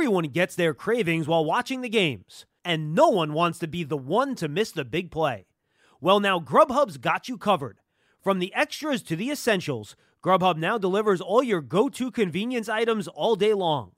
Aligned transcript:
Everyone 0.00 0.28
gets 0.28 0.54
their 0.54 0.72
cravings 0.72 1.28
while 1.28 1.44
watching 1.44 1.82
the 1.82 1.88
games, 1.90 2.46
and 2.64 2.94
no 2.94 3.10
one 3.10 3.34
wants 3.34 3.58
to 3.58 3.68
be 3.68 3.84
the 3.84 3.98
one 3.98 4.34
to 4.36 4.48
miss 4.48 4.72
the 4.72 4.82
big 4.82 5.10
play. 5.10 5.44
Well, 6.00 6.20
now 6.20 6.40
Grubhub's 6.40 6.96
got 6.96 7.28
you 7.28 7.36
covered. 7.36 7.80
From 8.24 8.38
the 8.38 8.54
extras 8.54 9.02
to 9.02 9.14
the 9.14 9.30
essentials, 9.30 9.96
Grubhub 10.24 10.56
now 10.56 10.78
delivers 10.78 11.20
all 11.20 11.42
your 11.42 11.60
go 11.60 11.90
to 11.90 12.10
convenience 12.10 12.66
items 12.66 13.08
all 13.08 13.36
day 13.36 13.52
long. 13.52 13.92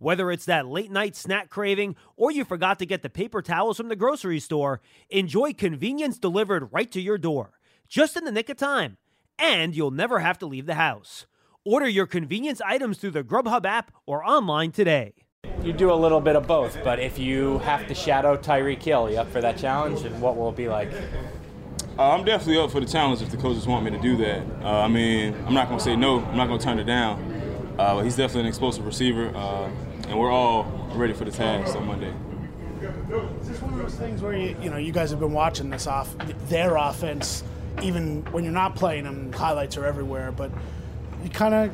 Whether 0.00 0.32
it's 0.32 0.44
that 0.46 0.66
late 0.66 0.90
night 0.90 1.14
snack 1.14 1.50
craving 1.50 1.94
or 2.16 2.32
you 2.32 2.44
forgot 2.44 2.80
to 2.80 2.84
get 2.84 3.02
the 3.02 3.08
paper 3.08 3.40
towels 3.40 3.76
from 3.76 3.88
the 3.88 3.94
grocery 3.94 4.40
store, 4.40 4.80
enjoy 5.08 5.52
convenience 5.52 6.18
delivered 6.18 6.72
right 6.72 6.90
to 6.90 7.00
your 7.00 7.16
door, 7.16 7.60
just 7.86 8.16
in 8.16 8.24
the 8.24 8.32
nick 8.32 8.48
of 8.48 8.56
time. 8.56 8.96
And 9.38 9.76
you'll 9.76 9.92
never 9.92 10.18
have 10.18 10.38
to 10.38 10.46
leave 10.46 10.66
the 10.66 10.74
house. 10.74 11.26
Order 11.64 11.88
your 11.88 12.08
convenience 12.08 12.60
items 12.60 12.98
through 12.98 13.12
the 13.12 13.22
Grubhub 13.22 13.64
app 13.64 13.92
or 14.04 14.24
online 14.24 14.72
today. 14.72 15.14
You 15.62 15.72
do 15.72 15.92
a 15.92 15.94
little 15.94 16.20
bit 16.20 16.36
of 16.36 16.46
both, 16.46 16.76
but 16.84 17.00
if 17.00 17.18
you 17.18 17.58
have 17.60 17.86
to 17.88 17.94
shadow 17.94 18.36
Tyreek 18.36 18.82
Hill, 18.82 19.10
you 19.10 19.16
up 19.16 19.30
for 19.30 19.40
that 19.40 19.56
challenge? 19.56 20.02
And 20.02 20.20
what 20.20 20.36
will 20.36 20.50
it 20.50 20.56
be 20.56 20.68
like? 20.68 20.90
Uh, 21.98 22.10
I'm 22.10 22.24
definitely 22.24 22.58
up 22.58 22.70
for 22.70 22.80
the 22.80 22.86
challenge 22.86 23.22
if 23.22 23.30
the 23.30 23.36
coaches 23.36 23.66
want 23.66 23.84
me 23.84 23.90
to 23.92 23.98
do 23.98 24.16
that. 24.16 24.42
Uh, 24.62 24.80
I 24.80 24.88
mean, 24.88 25.34
I'm 25.46 25.54
not 25.54 25.68
going 25.68 25.78
to 25.78 25.84
say 25.84 25.94
no. 25.94 26.20
I'm 26.20 26.36
not 26.36 26.48
going 26.48 26.58
to 26.58 26.64
turn 26.64 26.78
it 26.78 26.84
down. 26.84 27.74
Uh, 27.78 28.02
he's 28.02 28.16
definitely 28.16 28.42
an 28.42 28.46
explosive 28.48 28.84
receiver, 28.84 29.28
uh, 29.34 29.70
and 30.08 30.18
we're 30.18 30.30
all 30.30 30.64
ready 30.94 31.12
for 31.12 31.24
the 31.24 31.30
task 31.30 31.74
on 31.76 31.86
Monday. 31.86 32.12
Is 33.40 33.48
this 33.48 33.62
one 33.62 33.74
of 33.74 33.78
those 33.78 33.94
things 33.94 34.20
where 34.20 34.34
you, 34.34 34.56
you 34.60 34.70
know 34.70 34.76
you 34.76 34.92
guys 34.92 35.10
have 35.10 35.20
been 35.20 35.32
watching 35.32 35.70
this 35.70 35.86
off 35.86 36.14
their 36.48 36.76
offense, 36.76 37.42
even 37.82 38.24
when 38.32 38.44
you're 38.44 38.52
not 38.52 38.76
playing 38.76 39.04
them, 39.04 39.32
highlights 39.32 39.76
are 39.76 39.86
everywhere, 39.86 40.32
but 40.32 40.50
you 41.22 41.30
kind 41.30 41.54
of 41.54 41.72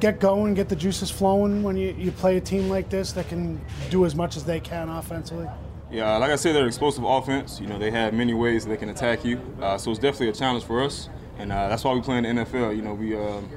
get 0.00 0.20
going, 0.20 0.54
get 0.54 0.68
the 0.68 0.76
juices 0.76 1.10
flowing 1.10 1.62
when 1.62 1.76
you, 1.76 1.94
you 1.98 2.12
play 2.12 2.36
a 2.36 2.40
team 2.40 2.68
like 2.68 2.90
this 2.90 3.12
that 3.12 3.28
can 3.28 3.60
do 3.90 4.04
as 4.04 4.14
much 4.14 4.36
as 4.36 4.44
they 4.44 4.60
can 4.60 4.88
offensively? 4.88 5.48
Yeah, 5.90 6.16
like 6.16 6.30
I 6.30 6.36
said, 6.36 6.54
they're 6.54 6.62
an 6.62 6.68
explosive 6.68 7.04
offense. 7.04 7.60
You 7.60 7.68
know, 7.68 7.78
they 7.78 7.90
have 7.90 8.12
many 8.12 8.34
ways 8.34 8.66
they 8.66 8.76
can 8.76 8.88
attack 8.88 9.24
you. 9.24 9.40
Uh, 9.60 9.78
so 9.78 9.90
it's 9.90 10.00
definitely 10.00 10.30
a 10.30 10.32
challenge 10.32 10.64
for 10.64 10.82
us, 10.82 11.08
and 11.38 11.52
uh, 11.52 11.68
that's 11.68 11.84
why 11.84 11.94
we 11.94 12.00
play 12.00 12.18
in 12.18 12.24
the 12.24 12.44
NFL. 12.44 12.74
You 12.74 12.82
know, 12.82 12.94
we, 12.94 13.16
um, 13.16 13.48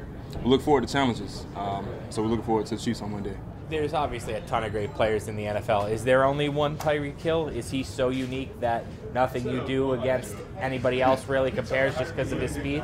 we 0.44 0.50
look 0.50 0.62
forward 0.62 0.88
to 0.88 0.94
challenges. 0.94 1.46
Um, 1.56 1.88
so 2.10 2.22
we're 2.22 2.30
looking 2.30 2.46
forward 2.46 2.68
to 2.68 2.76
the 2.76 2.82
Chiefs 2.82 3.02
on 3.02 3.12
Monday. 3.12 3.36
There's 3.70 3.94
obviously 3.94 4.34
a 4.34 4.42
ton 4.42 4.64
of 4.64 4.72
great 4.72 4.94
players 4.96 5.28
in 5.28 5.36
the 5.36 5.44
NFL. 5.44 5.92
Is 5.92 6.04
there 6.04 6.24
only 6.24 6.50
one 6.50 6.78
Tyreek 6.78 7.20
Hill? 7.20 7.50
Is 7.50 7.70
he 7.70 7.84
so 7.84 8.10
unique 8.10 8.60
that 8.62 8.84
nothing 9.14 9.48
you 9.48 9.62
do 9.68 9.94
against 9.94 10.36
anybody 10.60 11.02
else 11.04 11.28
really 11.28 11.52
compares 11.52 11.96
just 11.96 12.16
because 12.16 12.32
of 12.32 12.42
his 12.42 12.56
speed? 12.56 12.84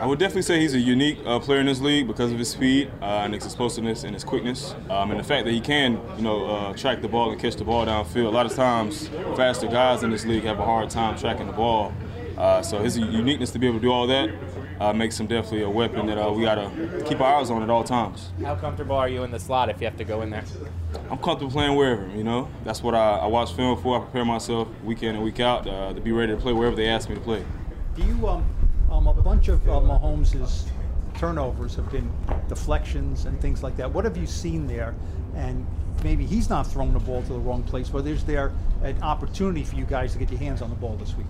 I 0.00 0.06
would 0.06 0.20
definitely 0.20 0.42
say 0.42 0.60
he's 0.60 0.74
a 0.74 0.78
unique 0.78 1.18
uh, 1.26 1.40
player 1.40 1.58
in 1.58 1.66
this 1.66 1.80
league 1.80 2.06
because 2.06 2.30
of 2.30 2.38
his 2.38 2.48
speed 2.48 2.88
uh, 3.02 3.22
and 3.24 3.34
his 3.34 3.44
explosiveness 3.44 4.04
and 4.04 4.14
his 4.14 4.22
quickness, 4.22 4.76
um, 4.90 5.10
and 5.10 5.18
the 5.18 5.24
fact 5.24 5.44
that 5.44 5.50
he 5.50 5.60
can, 5.60 6.00
you 6.16 6.22
know, 6.22 6.46
uh, 6.46 6.72
track 6.74 7.02
the 7.02 7.08
ball 7.08 7.32
and 7.32 7.40
catch 7.40 7.56
the 7.56 7.64
ball 7.64 7.84
downfield. 7.84 8.26
A 8.26 8.30
lot 8.30 8.46
of 8.46 8.54
times, 8.54 9.08
faster 9.34 9.66
guys 9.66 10.04
in 10.04 10.10
this 10.10 10.24
league 10.24 10.44
have 10.44 10.60
a 10.60 10.64
hard 10.64 10.88
time 10.88 11.18
tracking 11.18 11.48
the 11.48 11.52
ball. 11.52 11.92
Uh, 12.36 12.62
so 12.62 12.78
his 12.78 12.96
uniqueness 12.96 13.50
to 13.50 13.58
be 13.58 13.66
able 13.66 13.78
to 13.78 13.82
do 13.82 13.90
all 13.90 14.06
that 14.06 14.30
uh, 14.78 14.92
makes 14.92 15.18
him 15.18 15.26
definitely 15.26 15.62
a 15.62 15.68
weapon 15.68 16.06
that 16.06 16.16
uh, 16.16 16.30
we 16.30 16.44
gotta 16.44 16.70
keep 17.04 17.20
our 17.20 17.40
eyes 17.40 17.50
on 17.50 17.64
at 17.64 17.68
all 17.68 17.82
times. 17.82 18.30
How 18.44 18.54
comfortable 18.54 18.94
are 18.94 19.08
you 19.08 19.24
in 19.24 19.32
the 19.32 19.40
slot 19.40 19.68
if 19.68 19.80
you 19.80 19.88
have 19.88 19.96
to 19.96 20.04
go 20.04 20.22
in 20.22 20.30
there? 20.30 20.44
I'm 21.10 21.18
comfortable 21.18 21.50
playing 21.50 21.74
wherever. 21.74 22.06
You 22.10 22.22
know, 22.22 22.48
that's 22.62 22.84
what 22.84 22.94
I, 22.94 23.16
I 23.16 23.26
watch 23.26 23.52
film 23.52 23.82
for. 23.82 23.98
I 23.98 24.04
prepare 24.04 24.24
myself 24.24 24.68
week 24.84 25.02
in 25.02 25.16
and 25.16 25.24
week 25.24 25.40
out 25.40 25.64
to 25.64 26.00
be 26.00 26.12
ready 26.12 26.32
to 26.32 26.40
play 26.40 26.52
wherever 26.52 26.76
they 26.76 26.86
ask 26.86 27.08
me 27.08 27.16
to 27.16 27.20
play. 27.20 27.44
Do 27.96 28.06
you 28.06 28.28
um 28.28 28.44
um, 28.90 29.06
a 29.06 29.14
bunch 29.14 29.48
of 29.48 29.66
uh, 29.68 29.72
Mahomes' 29.72 30.68
turnovers 31.18 31.74
have 31.74 31.90
been 31.90 32.10
deflections 32.48 33.24
and 33.24 33.40
things 33.40 33.62
like 33.62 33.76
that. 33.76 33.92
What 33.92 34.04
have 34.04 34.16
you 34.16 34.26
seen 34.26 34.66
there? 34.66 34.94
And 35.34 35.66
maybe 36.04 36.24
he's 36.24 36.48
not 36.48 36.66
throwing 36.66 36.92
the 36.92 36.98
ball 36.98 37.22
to 37.22 37.32
the 37.32 37.38
wrong 37.38 37.62
place, 37.62 37.88
but 37.88 38.06
is 38.06 38.24
there 38.24 38.52
an 38.82 39.00
opportunity 39.02 39.64
for 39.64 39.76
you 39.76 39.84
guys 39.84 40.12
to 40.12 40.18
get 40.18 40.30
your 40.30 40.38
hands 40.38 40.62
on 40.62 40.70
the 40.70 40.76
ball 40.76 40.96
this 40.96 41.16
week? 41.16 41.26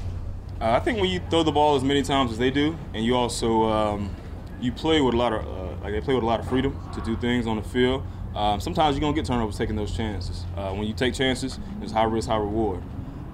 Uh, 0.61 0.73
I 0.73 0.81
think 0.81 1.01
when 1.01 1.11
you 1.11 1.21
throw 1.31 1.43
the 1.43 1.53
ball 1.53 1.77
as 1.77 1.85
many 1.85 2.03
times 2.03 2.33
as 2.33 2.39
they 2.39 2.51
do, 2.51 2.77
and 2.93 3.05
you 3.05 3.15
also 3.17 3.65
um, 3.65 4.15
you 4.61 4.73
play 4.73 5.01
with 5.01 5.15
a 5.15 5.17
lot 5.17 5.33
of 5.33 5.47
uh, 5.47 5.85
like 5.85 5.93
they 5.93 6.01
play 6.01 6.15
with 6.15 6.25
a 6.25 6.27
lot 6.27 6.41
of 6.41 6.49
freedom 6.49 6.79
to 6.95 7.01
do 7.01 7.17
things 7.17 7.47
on 7.47 7.57
the 7.57 7.63
field. 7.63 8.03
Um, 8.35 8.61
sometimes 8.61 8.97
you're 8.97 9.01
gonna 9.01 9.15
get 9.15 9.25
turnovers 9.25 9.57
taking 9.57 9.77
those 9.77 9.97
chances. 9.97 10.45
Uh, 10.57 10.73
when 10.73 10.85
you 10.85 10.95
take 10.95 11.15
chances, 11.15 11.59
it's 11.81 11.93
high 11.93 12.05
risk, 12.05 12.29
high 12.29 12.37
reward. 12.37 12.83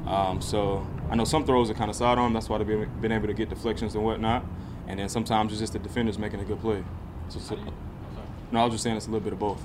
Um, 0.06 0.42
so 0.42 0.86
I 1.10 1.16
know 1.16 1.24
some 1.24 1.44
throws 1.44 1.70
are 1.70 1.74
kind 1.74 1.90
of 1.90 1.96
sidearm. 1.96 2.32
That's 2.32 2.48
why 2.48 2.58
they've 2.58 3.00
been 3.00 3.12
able 3.12 3.26
to 3.26 3.34
get 3.34 3.48
deflections 3.48 3.94
and 3.94 4.04
whatnot. 4.04 4.44
And 4.86 4.98
then 4.98 5.08
sometimes 5.08 5.52
it's 5.52 5.60
just 5.60 5.72
the 5.72 5.78
defenders 5.78 6.18
making 6.18 6.40
a 6.40 6.44
good 6.44 6.60
play. 6.60 6.84
So, 7.28 7.38
so, 7.38 7.58
no, 8.52 8.60
I 8.60 8.64
was 8.64 8.74
just 8.74 8.84
saying 8.84 8.96
it's 8.96 9.06
a 9.06 9.10
little 9.10 9.24
bit 9.24 9.32
of 9.32 9.38
both. 9.38 9.62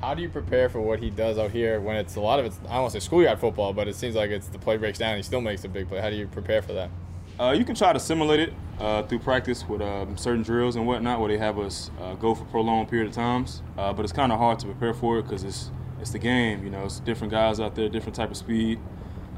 How 0.00 0.14
do 0.14 0.22
you 0.22 0.28
prepare 0.28 0.68
for 0.68 0.80
what 0.80 0.98
he 0.98 1.10
does 1.10 1.38
out 1.38 1.50
here 1.50 1.80
when 1.80 1.96
it's 1.96 2.16
a 2.16 2.20
lot 2.20 2.38
of 2.38 2.46
it's 2.46 2.58
I 2.68 2.74
don't 2.74 2.82
want 2.82 2.92
to 2.92 3.00
say 3.00 3.04
schoolyard 3.04 3.38
football, 3.38 3.72
but 3.72 3.88
it 3.88 3.96
seems 3.96 4.14
like 4.14 4.30
it's 4.30 4.48
the 4.48 4.58
play 4.58 4.76
breaks 4.76 4.98
down 4.98 5.10
and 5.10 5.18
he 5.18 5.22
still 5.22 5.40
makes 5.40 5.64
a 5.64 5.68
big 5.68 5.88
play. 5.88 6.00
How 6.00 6.10
do 6.10 6.16
you 6.16 6.26
prepare 6.26 6.60
for 6.62 6.74
that? 6.74 6.90
Uh, 7.38 7.54
you 7.56 7.64
can 7.64 7.74
try 7.74 7.92
to 7.92 8.00
simulate 8.00 8.40
it 8.40 8.54
uh, 8.78 9.02
through 9.02 9.18
practice 9.18 9.66
with 9.68 9.82
um, 9.82 10.16
certain 10.16 10.42
drills 10.42 10.76
and 10.76 10.86
whatnot, 10.86 11.20
where 11.20 11.28
they 11.28 11.38
have 11.38 11.58
us 11.58 11.90
uh, 12.00 12.14
go 12.14 12.34
for 12.34 12.44
prolonged 12.44 12.88
period 12.88 13.08
of 13.08 13.14
times. 13.14 13.62
Uh, 13.76 13.92
but 13.92 14.04
it's 14.04 14.12
kind 14.12 14.32
of 14.32 14.38
hard 14.38 14.58
to 14.58 14.66
prepare 14.66 14.94
for 14.94 15.18
it 15.18 15.22
because 15.24 15.44
it's 15.44 15.70
it's 16.00 16.10
the 16.10 16.18
game. 16.18 16.62
You 16.64 16.70
know, 16.70 16.84
it's 16.84 17.00
different 17.00 17.30
guys 17.30 17.58
out 17.58 17.74
there, 17.74 17.88
different 17.88 18.16
type 18.16 18.30
of 18.30 18.36
speed. 18.36 18.78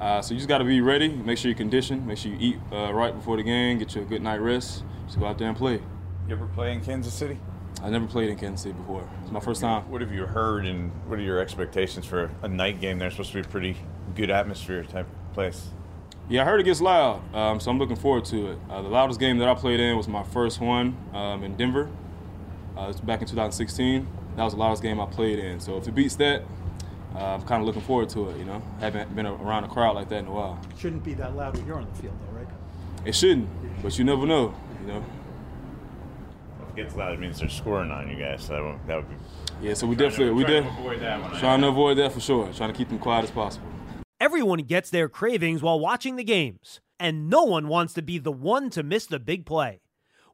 Uh, 0.01 0.23
so 0.23 0.33
you 0.33 0.39
just 0.39 0.49
got 0.49 0.59
to 0.59 0.65
be 0.65 0.81
ready. 0.81 1.09
Make 1.09 1.39
sure 1.39 1.49
you 1.49 1.55
condition. 1.55 2.07
Make 2.07 2.19
sure 2.19 2.33
you 2.33 2.39
eat 2.41 2.59
uh, 2.73 2.93
right 2.93 3.15
before 3.15 3.37
the 3.37 3.43
game. 3.43 3.79
Get 3.79 3.95
you 3.95 4.03
a 4.03 4.05
good 4.05 4.23
night 4.23 4.37
rest. 4.37 4.85
Just 5.07 5.19
go 5.19 5.27
out 5.27 5.39
there 5.39 5.49
and 5.49 5.57
play. 5.57 5.81
You 6.29 6.35
ever 6.35 6.47
play 6.47 6.73
in 6.73 6.85
Kansas 6.85 7.15
City? 7.15 7.39
I 7.83 7.91
never 7.91 8.07
played 8.07 8.29
in 8.31 8.37
Kansas 8.37 8.63
City 8.63 8.75
before. 8.75 9.09
It's 9.23 9.31
my 9.31 9.41
first 9.41 9.61
time. 9.61 9.89
What 9.91 10.01
have 10.01 10.13
you 10.13 10.27
heard, 10.27 10.67
and 10.67 10.91
what 11.07 11.19
are 11.19 11.23
your 11.23 11.39
expectations 11.39 12.07
for 12.07 12.31
a 12.43 12.49
night 12.49 12.81
game? 12.81 12.99
They're 12.99 13.11
supposed 13.11 13.31
to 13.33 13.43
be 13.43 13.49
a 13.49 13.51
pretty 13.51 13.77
good 14.15 14.31
atmosphere 14.31 14.85
type 14.85 15.07
place. 15.33 15.69
Yeah, 16.29 16.43
I 16.43 16.45
heard 16.45 16.61
it 16.61 16.65
gets 16.65 16.81
loud, 16.81 17.23
um, 17.35 17.59
so 17.59 17.71
I'm 17.71 17.79
looking 17.79 17.97
forward 17.97 18.25
to 18.27 18.53
it. 18.53 18.59
Uh, 18.69 18.83
the 18.83 18.89
loudest 18.89 19.19
game 19.19 19.39
that 19.39 19.49
I 19.49 19.55
played 19.55 19.81
in 19.81 19.97
was 19.97 20.09
my 20.09 20.23
first 20.25 20.61
one 20.61 20.97
um, 21.15 21.43
in 21.43 21.57
Denver. 21.57 21.89
Uh, 22.77 22.83
it 22.83 22.87
was 22.89 23.01
back 23.01 23.23
in 23.23 23.27
2016. 23.27 24.07
That 24.37 24.45
was 24.45 24.53
the 24.53 24.59
loudest 24.59 24.83
game 24.83 25.01
I 25.01 25.07
played 25.07 25.39
in. 25.39 25.59
So 25.59 25.79
if 25.79 25.89
it 25.89 25.95
beats 25.95 26.17
that, 26.17 26.43
uh, 27.15 27.35
I'm 27.35 27.43
kind 27.43 27.63
of 27.63 27.67
looking 27.67 27.83
forward 27.83 28.09
to 28.11 28.31
it. 28.31 28.37
You 28.39 28.45
know, 28.45 28.63
haven't 28.81 29.15
been 29.15 29.27
around 29.27 29.65
a 29.65 29.69
crowd 29.69 29.95
like 29.95 30.09
that 30.11 30.19
in 30.19 30.27
a 30.27 30.33
while. 30.33 30.59
It 30.71 30.79
shouldn't 30.79 31.05
be 31.05 31.15
that 31.15 31.35
loud 31.37 31.57
when 31.57 31.67
you're 31.67 31.79
on 31.79 31.87
the 31.87 32.03
field, 32.03 32.15
though, 32.21 32.39
right? 32.39 32.49
It 33.05 33.15
shouldn't, 33.15 33.49
but 33.83 33.99
you 33.99 34.05
never 34.05 34.27
know. 34.27 34.55
You 34.83 34.87
know. 34.89 35.05
If 36.63 36.69
it 36.71 36.77
gets 36.77 36.97
loud, 36.97 37.15
it 37.15 37.21
means 37.21 37.41
they're 37.41 37.49
scoring 37.49 37.91
on 37.91 38.09
you 38.09 38.17
guys. 38.17 38.45
So 38.45 38.53
that 38.55 38.63
would, 38.63 38.87
that 38.87 38.97
would 38.97 39.09
be. 39.09 39.17
Yeah, 39.67 39.75
so 39.75 39.87
we 39.87 39.97
definitely 39.97 40.33
we 40.35 40.45
did 40.45 40.65
trying 41.39 41.61
to 41.63 41.69
avoid 41.69 41.99
that 41.99 42.13
for 42.13 42.21
sure. 42.21 42.53
Trying 42.53 42.73
to 42.73 42.77
keep 42.77 42.89
them 42.89 42.99
quiet 42.99 43.25
as 43.25 43.31
possible. 43.31 43.67
Everyone 44.21 44.61
gets 44.61 44.91
their 44.91 45.09
cravings 45.09 45.63
while 45.63 45.79
watching 45.79 46.17
the 46.17 46.25
games, 46.25 46.81
and 46.99 47.31
no 47.31 47.45
one 47.45 47.69
wants 47.69 47.95
to 47.95 48.03
be 48.03 48.19
the 48.19 48.33
one 48.33 48.69
to 48.71 48.83
miss 48.83 49.07
the 49.07 49.19
big 49.19 49.47
play. 49.47 49.81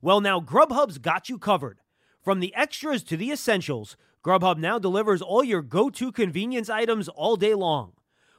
Well, 0.01 0.21
now 0.21 0.41
Grubhub's 0.41 0.99
got 0.99 1.29
you 1.29 1.39
covered. 1.39 1.81
From 2.25 2.41
the 2.41 2.55
extras 2.55 3.03
to 3.03 3.19
the 3.19 3.31
essentials, 3.31 3.99
Grubhub 4.25 4.57
now 4.57 4.79
delivers 4.79 5.21
all 5.21 5.45
your 5.45 5.61
go 5.61 5.91
to 5.91 6.11
convenience 6.11 6.71
items 6.71 7.07
all 7.11 7.37
day 7.37 7.53
long. 7.53 7.93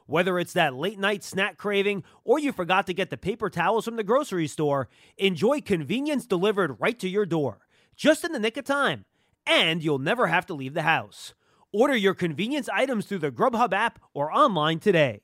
Whether 0.07 0.39
it's 0.39 0.53
that 0.53 0.73
late 0.73 0.97
night 0.97 1.23
snack 1.23 1.57
craving 1.57 2.03
or 2.23 2.39
you 2.39 2.51
forgot 2.51 2.87
to 2.87 2.95
get 2.95 3.11
the 3.11 3.15
paper 3.17 3.47
towels 3.47 3.85
from 3.85 3.95
the 3.95 4.03
grocery 4.03 4.47
store, 4.47 4.89
enjoy 5.19 5.61
convenience 5.61 6.25
delivered 6.25 6.79
right 6.79 6.97
to 6.97 7.07
your 7.07 7.27
door, 7.27 7.59
just 7.95 8.23
in 8.23 8.31
the 8.31 8.39
nick 8.39 8.57
of 8.57 8.65
time. 8.65 9.05
And 9.45 9.83
you'll 9.83 9.99
never 9.99 10.25
have 10.25 10.47
to 10.47 10.55
leave 10.55 10.73
the 10.73 10.81
house. 10.81 11.35
Order 11.71 11.95
your 11.95 12.15
convenience 12.15 12.67
items 12.69 13.05
through 13.05 13.19
the 13.19 13.31
Grubhub 13.31 13.71
app 13.71 13.99
or 14.15 14.31
online 14.31 14.79
today. 14.79 15.21